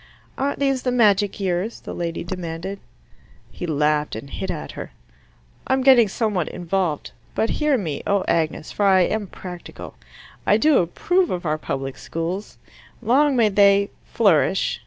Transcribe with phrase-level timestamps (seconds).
[0.35, 2.79] "Aren't these the magic years?" the lady demanded.
[3.51, 4.93] He laughed and hit at her.
[5.67, 7.11] "I'm getting somewhat involved.
[7.35, 9.93] But hear me, O Agnes, for I am practical.
[10.47, 12.57] I approve of our public schools.
[12.99, 14.79] Long may they, flourish.